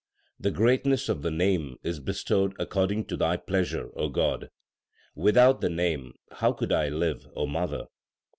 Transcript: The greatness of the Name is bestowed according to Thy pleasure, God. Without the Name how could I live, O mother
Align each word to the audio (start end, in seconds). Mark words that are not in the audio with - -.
The 0.39 0.49
greatness 0.49 1.09
of 1.09 1.21
the 1.21 1.29
Name 1.29 1.75
is 1.83 1.99
bestowed 1.99 2.55
according 2.57 3.05
to 3.05 3.15
Thy 3.17 3.37
pleasure, 3.37 3.87
God. 4.11 4.49
Without 5.13 5.61
the 5.61 5.69
Name 5.69 6.13
how 6.31 6.53
could 6.53 6.71
I 6.71 6.89
live, 6.89 7.27
O 7.35 7.45
mother 7.45 7.85